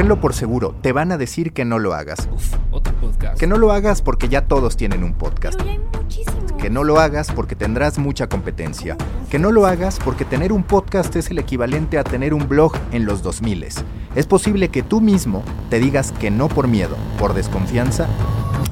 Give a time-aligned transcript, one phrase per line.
[0.00, 2.26] Tenlo por seguro, te van a decir que no lo hagas.
[2.32, 3.38] Uf, otro podcast.
[3.38, 5.58] Que no lo hagas porque ya todos tienen un podcast.
[5.58, 6.52] Pero ya hay muchísimos.
[6.52, 8.96] Que no lo hagas porque tendrás mucha competencia.
[9.28, 12.72] Que no lo hagas porque tener un podcast es el equivalente a tener un blog
[12.92, 13.66] en los 2000.
[14.14, 18.08] Es posible que tú mismo te digas que no por miedo, por desconfianza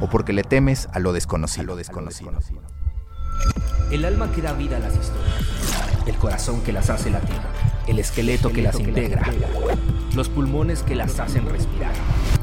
[0.00, 1.64] o porque le temes a lo desconocido.
[1.64, 2.32] A lo desconocido.
[3.90, 6.06] El alma que da vida a las historias.
[6.06, 7.36] El corazón que las hace latir.
[7.89, 9.32] El esqueleto que las integra.
[10.15, 11.95] Los pulmones que las hacen respirar.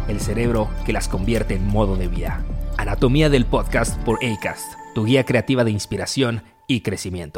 [0.08, 2.44] El cerebro que las convierte en modo de vida.
[2.78, 7.38] Anatomía del podcast por ACAST, tu guía creativa de inspiración y crecimiento.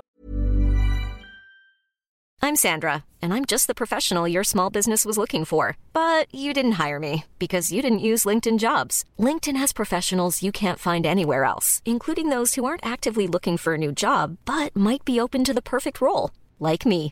[2.42, 5.76] I'm Sandra, and I'm just the professional your small business was looking for.
[5.92, 9.04] But you didn't hire me because you didn't use LinkedIn jobs.
[9.20, 13.74] LinkedIn has professionals you can't find anywhere else, including those who aren't actively looking for
[13.74, 17.12] a new job but might be open to the perfect role, like me.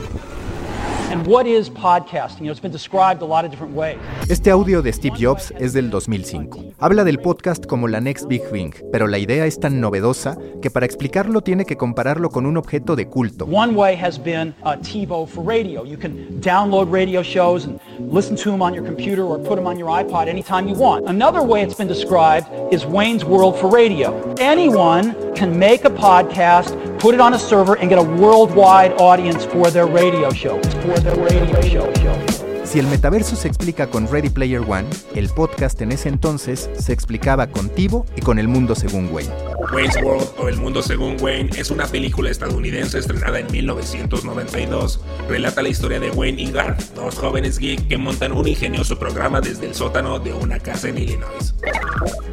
[1.11, 2.39] And what is podcasting?
[2.39, 3.97] You know, it's been described a lot of different ways.
[4.29, 6.63] Este audio de Steve Jobs es del 2005.
[6.79, 10.71] Habla del podcast como la next big thing, pero la idea es tan novedosa que
[10.71, 13.43] para explicarlo tiene que compararlo con un objeto de culto.
[13.43, 15.83] One way has been uh, TiVo for radio.
[15.83, 19.67] You can download radio shows and listen to them on your computer or put them
[19.67, 21.09] on your iPod anytime you want.
[21.09, 24.33] Another way it's been described is Wayne's World for radio.
[24.39, 26.71] Anyone can make a podcast,
[27.01, 30.61] put it on a server, and get a worldwide audience for their radio show.
[30.61, 31.91] For their radio show.
[31.95, 32.15] show.
[32.63, 34.85] Si el metaverso se explica con Ready Player One,
[35.15, 39.33] el podcast en ese entonces se explicaba con Tivo y con El Mundo Según Wayne.
[39.73, 45.01] Wayne's World o El Mundo Según Wayne es una película estadounidense estrenada en 1992.
[45.27, 49.41] Relata la historia de Wayne y Garth, dos jóvenes geek que montan un ingenioso programa
[49.41, 51.55] desde el sótano de una casa en Illinois.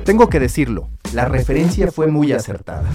[0.05, 2.89] Tengo que decirlo, la referencia fue muy acertada.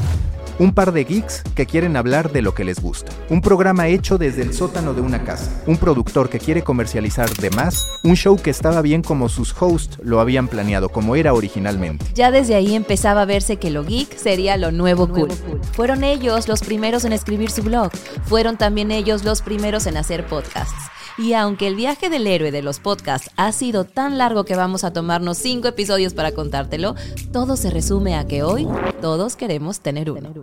[0.63, 3.12] Un par de geeks que quieren hablar de lo que les gusta.
[3.29, 5.62] Un programa hecho desde el sótano de una casa.
[5.68, 7.85] Un productor que quiere comercializar de más.
[8.01, 12.06] Un show que estaba bien como sus hosts lo habían planeado, como era originalmente.
[12.13, 15.34] Ya desde ahí empezaba a verse que lo geek sería lo nuevo cool.
[15.73, 17.91] Fueron ellos los primeros en escribir su blog.
[18.23, 20.94] Fueron también ellos los primeros en hacer podcasts.
[21.18, 24.84] Y aunque el viaje del héroe de los podcasts ha sido tan largo que vamos
[24.84, 26.96] a tomarnos cinco episodios para contártelo,
[27.31, 28.68] todo se resume a que hoy
[29.01, 30.34] todos queremos tener uno.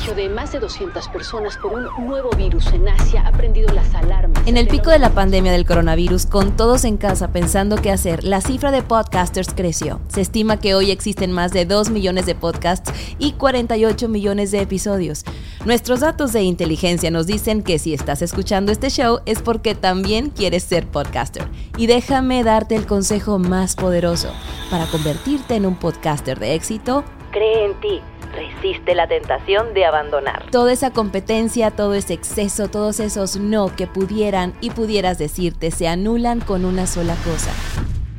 [0.00, 3.94] Contagio de más de 200 personas por un nuevo virus en Asia ha prendido las
[3.94, 4.46] alarmas.
[4.46, 8.24] En el pico de la pandemia del coronavirus, con todos en casa pensando qué hacer,
[8.24, 10.00] la cifra de podcasters creció.
[10.08, 14.62] Se estima que hoy existen más de 2 millones de podcasts y 48 millones de
[14.62, 15.24] episodios.
[15.66, 20.30] Nuestros datos de inteligencia nos dicen que si estás escuchando este show es porque también
[20.30, 21.44] quieres ser podcaster.
[21.76, 24.32] Y déjame darte el consejo más poderoso.
[24.70, 28.00] Para convertirte en un podcaster de éxito, cree en ti.
[28.32, 30.50] Resiste la tentación de abandonar.
[30.50, 35.88] Toda esa competencia, todo ese exceso, todos esos no que pudieran y pudieras decirte se
[35.88, 37.50] anulan con una sola cosa.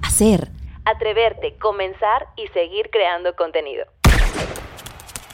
[0.02, 0.50] Hacer.
[0.86, 3.86] Atreverte, comenzar y seguir creando contenido.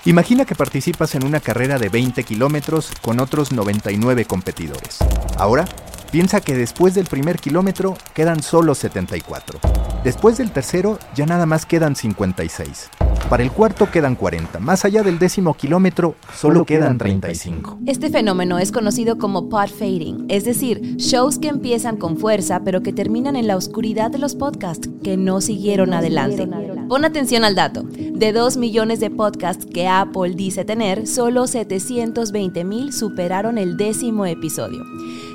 [0.06, 5.00] Imagina que participas en una carrera de 20 kilómetros con otros 99 competidores.
[5.38, 5.66] Ahora,
[6.12, 9.60] piensa que después del primer kilómetro quedan solo 74.
[10.04, 12.90] Después del tercero ya nada más quedan 56.
[13.30, 14.60] Para el cuarto quedan 40.
[14.60, 17.80] Más allá del décimo kilómetro solo quedan 35.
[17.86, 22.82] Este fenómeno es conocido como pod fading, es decir, shows que empiezan con fuerza pero
[22.84, 26.48] que terminan en la oscuridad de los podcasts que no siguieron adelante.
[26.88, 27.84] Pon atención al dato.
[27.84, 34.26] De 2 millones de podcasts que Apple dice tener, solo 720 mil superaron el décimo
[34.26, 34.86] episodio.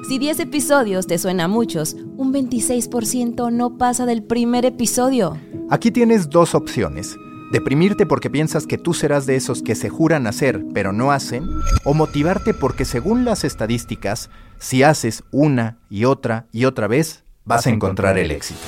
[0.08, 5.36] Si 10 episodios te suena a muchos, un 26% no pasa del primer episodio.
[5.68, 7.18] Aquí tienes dos opciones.
[7.52, 11.46] Deprimirte porque piensas que tú serás de esos que se juran hacer pero no hacen,
[11.84, 17.66] o motivarte porque según las estadísticas, si haces una y otra y otra vez, vas
[17.66, 18.58] a encontrar el éxito.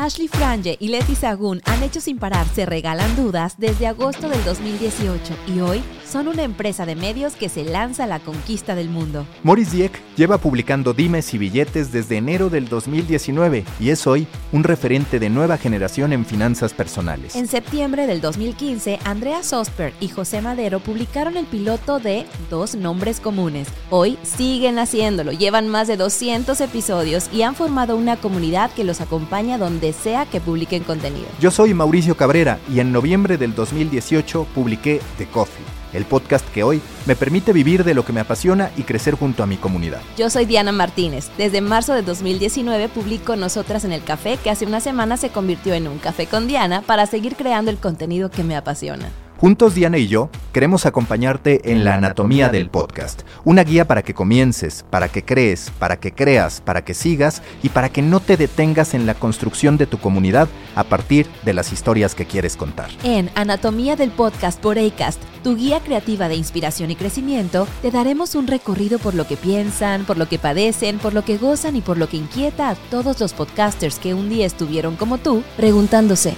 [0.00, 4.44] Ashley Frange y Letty Sagún han hecho sin parar Se Regalan Dudas desde agosto del
[4.44, 8.88] 2018 y hoy son una empresa de medios que se lanza a la conquista del
[8.88, 9.26] mundo.
[9.42, 14.62] Maurice Dieck lleva publicando dimes y billetes desde enero del 2019 y es hoy un
[14.62, 17.34] referente de nueva generación en finanzas personales.
[17.34, 23.18] En septiembre del 2015, Andrea Sosper y José Madero publicaron el piloto de Dos Nombres
[23.18, 23.66] Comunes.
[23.90, 29.00] Hoy siguen haciéndolo, llevan más de 200 episodios y han formado una comunidad que los
[29.00, 31.26] acompaña donde sea que publiquen contenido.
[31.40, 36.62] Yo soy Mauricio Cabrera y en noviembre del 2018 publiqué The Coffee el podcast que
[36.62, 40.00] hoy me permite vivir de lo que me apasiona y crecer junto a mi comunidad.
[40.16, 41.30] Yo soy Diana Martínez.
[41.38, 45.74] Desde marzo de 2019 publico Nosotras en el Café, que hace una semana se convirtió
[45.74, 49.10] en un café con Diana para seguir creando el contenido que me apasiona.
[49.40, 54.12] Juntos, Diana y yo, queremos acompañarte en la anatomía del podcast, una guía para que
[54.12, 58.36] comiences, para que crees, para que creas, para que sigas y para que no te
[58.36, 62.90] detengas en la construcción de tu comunidad a partir de las historias que quieres contar.
[63.04, 68.34] En Anatomía del Podcast por ACAST, tu guía creativa de inspiración y crecimiento, te daremos
[68.34, 71.80] un recorrido por lo que piensan, por lo que padecen, por lo que gozan y
[71.80, 76.34] por lo que inquieta a todos los podcasters que un día estuvieron como tú, preguntándose,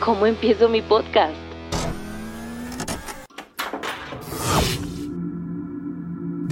[0.00, 1.51] ¿cómo empiezo mi podcast?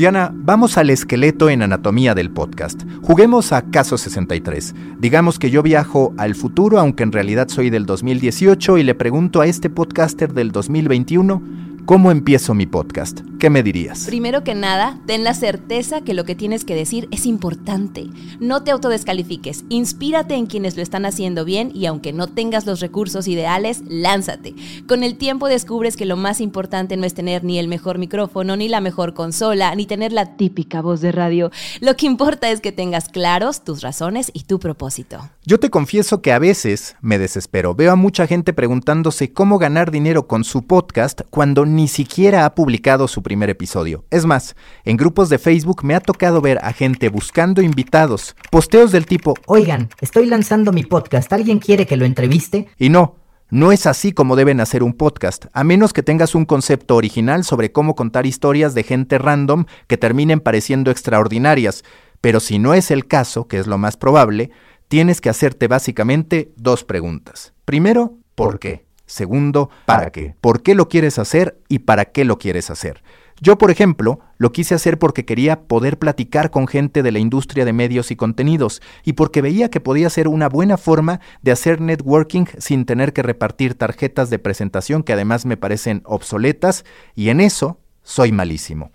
[0.01, 2.85] Diana, vamos al esqueleto en anatomía del podcast.
[3.03, 4.75] Juguemos a Caso 63.
[4.99, 9.43] Digamos que yo viajo al futuro, aunque en realidad soy del 2018, y le pregunto
[9.43, 11.43] a este podcaster del 2021
[11.91, 13.23] ¿Cómo empiezo mi podcast?
[13.41, 14.05] ¿Qué me dirías?
[14.05, 18.07] Primero que nada, ten la certeza que lo que tienes que decir es importante.
[18.39, 22.79] No te autodescalifiques, inspírate en quienes lo están haciendo bien y aunque no tengas los
[22.79, 24.55] recursos ideales, lánzate.
[24.87, 28.55] Con el tiempo descubres que lo más importante no es tener ni el mejor micrófono,
[28.55, 31.51] ni la mejor consola, ni tener la típica voz de radio.
[31.81, 35.29] Lo que importa es que tengas claros tus razones y tu propósito.
[35.45, 37.75] Yo te confieso que a veces me desespero.
[37.75, 42.55] Veo a mucha gente preguntándose cómo ganar dinero con su podcast cuando ni siquiera ha
[42.55, 44.05] publicado su primer episodio.
[44.11, 48.93] Es más, en grupos de Facebook me ha tocado ver a gente buscando invitados, posteos
[48.93, 52.69] del tipo, oigan, estoy lanzando mi podcast, ¿alguien quiere que lo entreviste?
[52.79, 53.17] Y no,
[53.51, 57.45] no es así como deben hacer un podcast, a menos que tengas un concepto original
[57.45, 61.83] sobre cómo contar historias de gente random que terminen pareciendo extraordinarias.
[62.21, 64.51] Pero si no es el caso, que es lo más probable,
[64.87, 67.53] tienes que hacerte básicamente dos preguntas.
[67.65, 68.85] Primero, ¿por qué?
[69.11, 70.37] Segundo, ¿para qué?
[70.41, 73.03] ¿Por qué lo quieres hacer y para qué lo quieres hacer?
[73.41, 77.65] Yo, por ejemplo, lo quise hacer porque quería poder platicar con gente de la industria
[77.65, 81.81] de medios y contenidos y porque veía que podía ser una buena forma de hacer
[81.81, 86.85] networking sin tener que repartir tarjetas de presentación que además me parecen obsoletas
[87.17, 88.93] y en eso soy malísimo.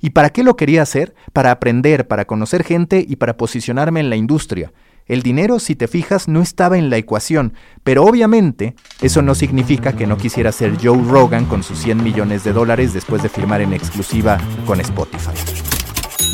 [0.00, 1.14] ¿Y para qué lo quería hacer?
[1.34, 4.72] Para aprender, para conocer gente y para posicionarme en la industria.
[5.08, 9.94] El dinero, si te fijas, no estaba en la ecuación, pero obviamente eso no significa
[9.94, 13.62] que no quisiera ser Joe Rogan con sus 100 millones de dólares después de firmar
[13.62, 15.32] en exclusiva con Spotify.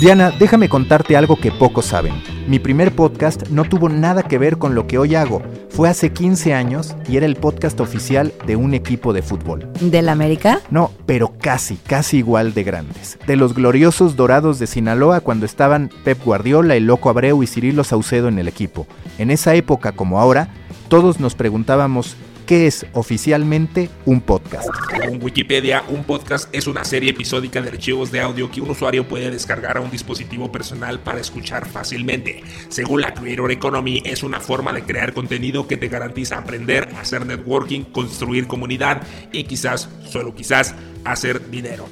[0.00, 2.33] Diana, déjame contarte algo que pocos saben.
[2.46, 5.40] Mi primer podcast no tuvo nada que ver con lo que hoy hago.
[5.70, 9.72] Fue hace 15 años y era el podcast oficial de un equipo de fútbol.
[9.80, 10.60] ¿Del América?
[10.70, 13.18] No, pero casi, casi igual de grandes.
[13.26, 17.82] De los gloriosos dorados de Sinaloa cuando estaban Pep Guardiola, el Loco Abreu y Cirilo
[17.82, 18.86] Saucedo en el equipo.
[19.16, 20.48] En esa época, como ahora,
[20.88, 22.14] todos nos preguntábamos
[22.46, 24.68] ¿Qué es oficialmente un podcast?
[24.90, 29.08] Según Wikipedia, un podcast es una serie episódica de archivos de audio que un usuario
[29.08, 32.42] puede descargar a un dispositivo personal para escuchar fácilmente.
[32.68, 37.24] Según la Creator Economy, es una forma de crear contenido que te garantiza aprender, hacer
[37.24, 39.00] networking, construir comunidad
[39.32, 40.74] y quizás, solo quizás,
[41.04, 41.86] hacer dinero.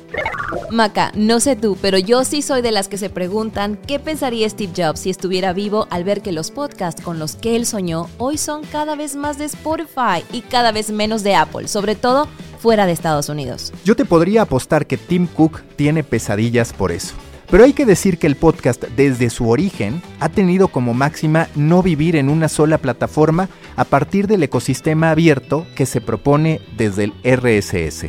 [0.70, 4.48] Maca, no sé tú, pero yo sí soy de las que se preguntan qué pensaría
[4.48, 8.08] Steve Jobs si estuviera vivo al ver que los podcasts con los que él soñó
[8.18, 12.28] hoy son cada vez más de Spotify y cada vez menos de Apple, sobre todo
[12.58, 13.72] fuera de Estados Unidos.
[13.84, 17.14] Yo te podría apostar que Tim Cook tiene pesadillas por eso.
[17.50, 21.82] Pero hay que decir que el podcast desde su origen ha tenido como máxima no
[21.82, 27.12] vivir en una sola plataforma a partir del ecosistema abierto que se propone desde el
[27.22, 28.06] RSS.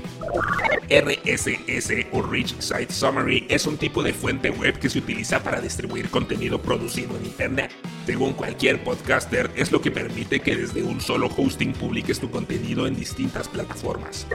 [0.90, 5.62] RSS o Rich Site Summary es un tipo de fuente web que se utiliza para
[5.62, 7.72] distribuir contenido producido en Internet.
[8.06, 12.86] Según cualquier podcaster, es lo que permite que desde un solo hosting publiques tu contenido
[12.86, 14.28] en distintas plataformas.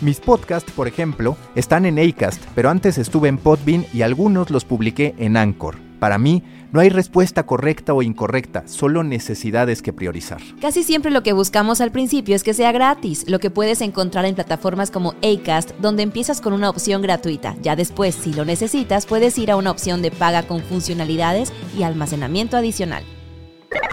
[0.00, 4.64] Mis podcasts, por ejemplo, están en Acast, pero antes estuve en Podbean y algunos los
[4.64, 5.85] publiqué en Anchor.
[5.98, 10.40] Para mí, no hay respuesta correcta o incorrecta, solo necesidades que priorizar.
[10.60, 14.24] Casi siempre lo que buscamos al principio es que sea gratis, lo que puedes encontrar
[14.24, 17.56] en plataformas como Acast, donde empiezas con una opción gratuita.
[17.62, 21.82] Ya después, si lo necesitas, puedes ir a una opción de paga con funcionalidades y
[21.82, 23.04] almacenamiento adicional.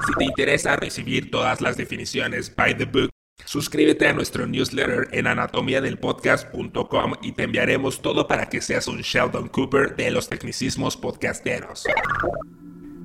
[0.07, 3.09] Si te interesa recibir todas las definiciones by the book,
[3.45, 9.49] Suscríbete a nuestro newsletter en anatomiadelpodcast.com y te enviaremos todo para que seas un Sheldon
[9.49, 11.85] Cooper de los tecnicismos podcasteros.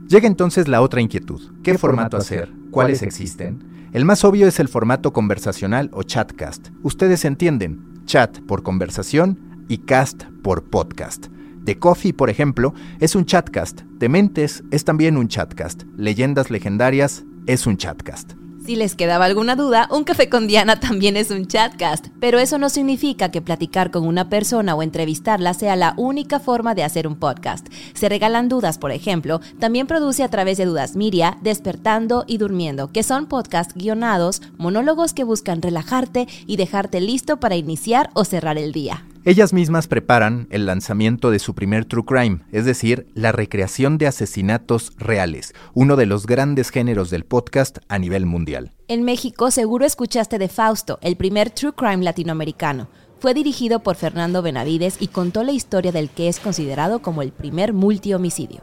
[0.08, 1.52] Llega entonces la otra inquietud.
[1.62, 2.50] ¿Qué formato hacer?
[2.70, 3.90] ¿Cuáles existen?
[3.92, 6.68] El más obvio es el formato conversacional o chatcast.
[6.82, 11.26] Ustedes entienden, chat por conversación y cast por podcast.
[11.64, 13.82] The Coffee, por ejemplo, es un chatcast.
[13.98, 15.82] Dementes es también un chatcast.
[15.96, 18.32] Leyendas legendarias es un chatcast.
[18.68, 22.58] Si les quedaba alguna duda, Un Café con Diana también es un chatcast, pero eso
[22.58, 27.08] no significa que platicar con una persona o entrevistarla sea la única forma de hacer
[27.08, 27.66] un podcast.
[27.94, 32.92] Se regalan dudas, por ejemplo, también produce a través de Dudas Miria, Despertando y Durmiendo,
[32.92, 38.58] que son podcasts guionados, monólogos que buscan relajarte y dejarte listo para iniciar o cerrar
[38.58, 39.02] el día.
[39.28, 44.06] Ellas mismas preparan el lanzamiento de su primer True Crime, es decir, la recreación de
[44.06, 48.72] asesinatos reales, uno de los grandes géneros del podcast a nivel mundial.
[48.88, 52.88] En México seguro escuchaste de Fausto, el primer True Crime latinoamericano.
[53.20, 57.32] Fue dirigido por Fernando Benavides y contó la historia del que es considerado como el
[57.32, 58.62] primer multihomicidio.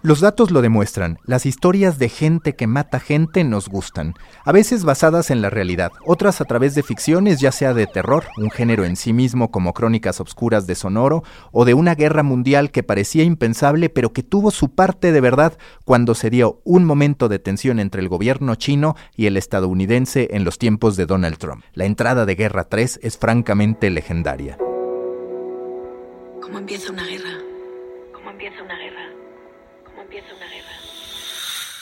[0.00, 4.14] Los datos lo demuestran, las historias de gente que mata gente nos gustan,
[4.44, 8.24] a veces basadas en la realidad, otras a través de ficciones, ya sea de terror,
[8.36, 12.70] un género en sí mismo como Crónicas Obscuras de Sonoro, o de una guerra mundial
[12.70, 17.28] que parecía impensable pero que tuvo su parte de verdad cuando se dio un momento
[17.28, 21.64] de tensión entre el gobierno chino y el estadounidense en los tiempos de Donald Trump.
[21.74, 24.58] La entrada de Guerra 3 es francamente legendaria.
[26.40, 27.37] ¿Cómo empieza una guerra?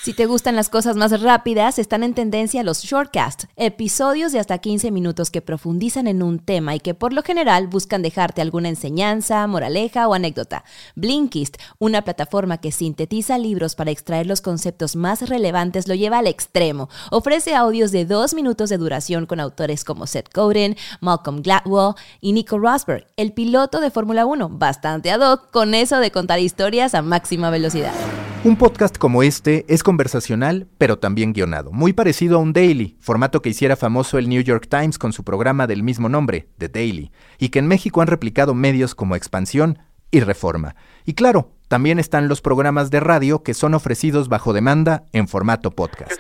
[0.07, 4.59] Si te gustan las cosas más rápidas, están en tendencia los shortcasts, episodios de hasta
[4.59, 8.69] 15 minutos que profundizan en un tema y que por lo general buscan dejarte alguna
[8.69, 10.63] enseñanza, moraleja o anécdota.
[10.95, 16.29] Blinkist, una plataforma que sintetiza libros para extraer los conceptos más relevantes, lo lleva al
[16.29, 16.89] extremo.
[17.11, 22.33] Ofrece audios de dos minutos de duración con autores como Seth Godin, Malcolm Gladwell y
[22.33, 26.95] Nico Rosberg, el piloto de Fórmula 1, bastante ad hoc con eso de contar historias
[26.95, 27.93] a máxima velocidad.
[28.47, 33.43] Un podcast como este es conversacional, pero también guionado, muy parecido a un daily, formato
[33.43, 37.11] que hiciera famoso el New York Times con su programa del mismo nombre, The Daily,
[37.41, 39.81] y que en México han replicado medios como Expansión
[40.13, 40.77] y Reforma.
[41.05, 45.73] Y claro, también están los programas de radio que son ofrecidos bajo demanda en formato
[45.73, 46.13] podcast.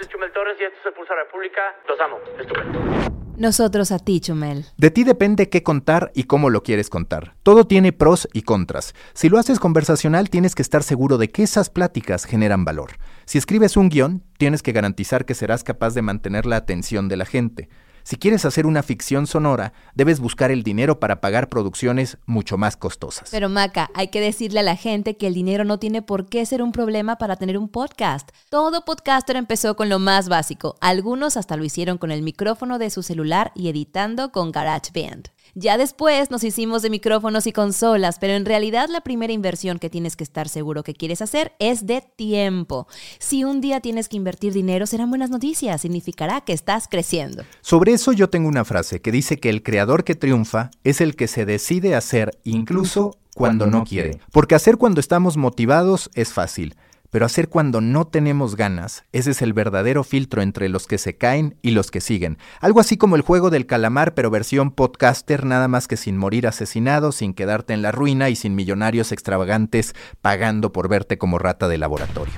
[0.86, 1.60] El Pulsar República.
[1.88, 2.18] Los amo.
[2.40, 3.16] Estupendo.
[3.38, 4.64] Nosotros a ti, Chumel.
[4.78, 7.34] De ti depende qué contar y cómo lo quieres contar.
[7.42, 8.94] Todo tiene pros y contras.
[9.12, 12.92] Si lo haces conversacional, tienes que estar seguro de que esas pláticas generan valor.
[13.26, 17.16] Si escribes un guion, tienes que garantizar que serás capaz de mantener la atención de
[17.16, 17.68] la gente.
[18.06, 22.76] Si quieres hacer una ficción sonora, debes buscar el dinero para pagar producciones mucho más
[22.76, 23.30] costosas.
[23.32, 26.46] Pero Maca, hay que decirle a la gente que el dinero no tiene por qué
[26.46, 28.30] ser un problema para tener un podcast.
[28.48, 30.76] Todo podcaster empezó con lo más básico.
[30.80, 35.30] Algunos hasta lo hicieron con el micrófono de su celular y editando con GarageBand.
[35.58, 39.88] Ya después nos hicimos de micrófonos y consolas, pero en realidad la primera inversión que
[39.88, 42.86] tienes que estar seguro que quieres hacer es de tiempo.
[43.18, 47.42] Si un día tienes que invertir dinero, serán buenas noticias, significará que estás creciendo.
[47.62, 51.16] Sobre eso yo tengo una frase que dice que el creador que triunfa es el
[51.16, 54.20] que se decide hacer incluso cuando no quiere.
[54.32, 56.74] Porque hacer cuando estamos motivados es fácil.
[57.10, 61.16] Pero hacer cuando no tenemos ganas, ese es el verdadero filtro entre los que se
[61.16, 62.38] caen y los que siguen.
[62.60, 66.46] Algo así como el juego del calamar, pero versión podcaster, nada más que sin morir
[66.46, 71.68] asesinado, sin quedarte en la ruina y sin millonarios extravagantes pagando por verte como rata
[71.68, 72.34] de laboratorio.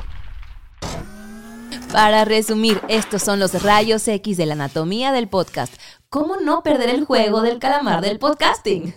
[1.93, 5.73] Para resumir, estos son los rayos X de la anatomía del podcast.
[6.11, 8.95] ¿Cómo no perder el juego del calamar del podcasting?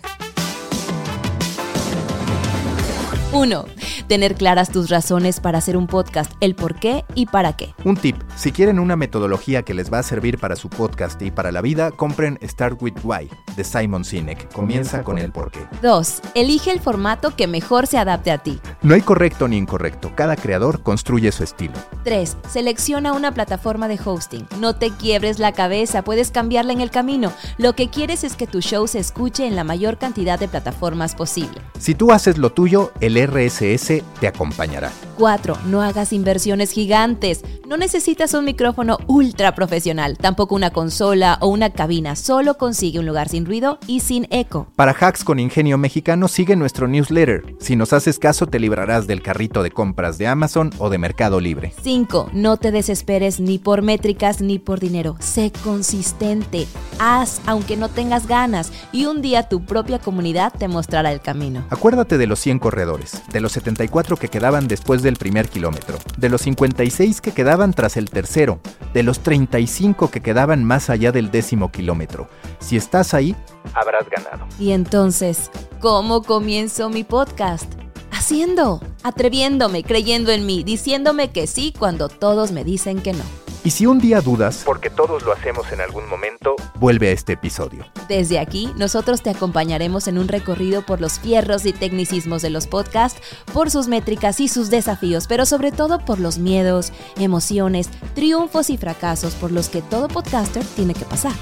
[3.31, 3.65] 1.
[4.12, 7.74] Tener claras tus razones para hacer un podcast, el por qué y para qué.
[7.86, 11.32] Un tip, si quieren una metodología que les va a servir para su podcast y
[11.32, 14.51] para la vida, compren Start With Why de Simon Sinek.
[14.51, 15.62] Comienza con el por qué.
[15.82, 16.22] 2.
[16.36, 18.60] Elige el formato que mejor se adapte a ti.
[18.82, 21.75] No hay correcto ni incorrecto, cada creador construye su estilo.
[22.03, 22.36] 3.
[22.50, 24.46] Selecciona una plataforma de hosting.
[24.60, 27.32] No te quiebres la cabeza, puedes cambiarla en el camino.
[27.58, 31.15] Lo que quieres es que tu show se escuche en la mayor cantidad de plataformas
[31.15, 31.62] posible.
[31.80, 34.91] Si tú haces lo tuyo, el RSS te acompañará.
[35.17, 35.58] 4.
[35.65, 37.41] No hagas inversiones gigantes.
[37.67, 42.15] No necesitas un micrófono ultra profesional, tampoco una consola o una cabina.
[42.15, 44.67] Solo consigue un lugar sin ruido y sin eco.
[44.75, 47.55] Para hacks con ingenio mexicano, sigue nuestro newsletter.
[47.60, 51.39] Si nos haces caso, te librarás del carrito de compras de Amazon o de Mercado
[51.39, 51.74] Libre.
[51.81, 52.31] 5.
[52.34, 55.15] No te desesperes ni por métricas ni por dinero.
[55.20, 56.67] Sé consistente.
[57.00, 61.63] Haz aunque no tengas ganas y un día tu propia comunidad te mostrará el camino.
[61.70, 66.29] Acuérdate de los 100 corredores, de los 74 que quedaban después del primer kilómetro, de
[66.29, 68.59] los 56 que quedaban tras el tercero,
[68.93, 72.27] de los 35 que quedaban más allá del décimo kilómetro.
[72.59, 73.35] Si estás ahí,
[73.73, 74.45] habrás ganado.
[74.59, 77.71] Y entonces, ¿cómo comienzo mi podcast?
[78.11, 83.40] Haciendo, atreviéndome, creyendo en mí, diciéndome que sí cuando todos me dicen que no.
[83.63, 87.34] Y si un día dudas, porque todos lo hacemos en algún momento, vuelve a este
[87.34, 87.86] episodio.
[88.08, 92.65] Desde aquí, nosotros te acompañaremos en un recorrido por los fierros y tecnicismos de los
[92.65, 93.22] podcasts,
[93.53, 98.77] por sus métricas y sus desafíos, pero sobre todo por los miedos, emociones, triunfos y
[98.77, 101.34] fracasos por los que todo podcaster tiene que pasar.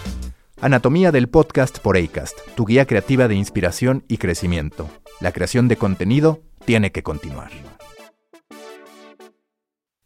[0.59, 4.89] Anatomía del podcast por Acast, tu guía creativa de inspiración y crecimiento.
[5.21, 7.51] La creación de contenido tiene que continuar.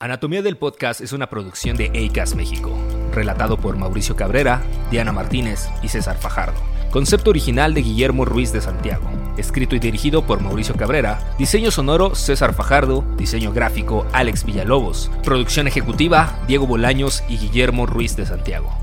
[0.03, 2.77] Anatomía del Podcast es una producción de ACAS México,
[3.13, 6.60] relatado por Mauricio Cabrera, Diana Martínez y César Fajardo.
[6.91, 12.15] Concepto original de Guillermo Ruiz de Santiago, escrito y dirigido por Mauricio Cabrera, diseño sonoro
[12.15, 18.82] César Fajardo, diseño gráfico Alex Villalobos, producción ejecutiva Diego Bolaños y Guillermo Ruiz de Santiago.